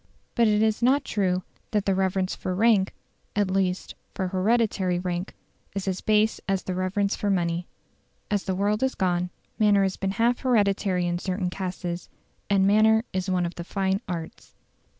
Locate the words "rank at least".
2.55-3.93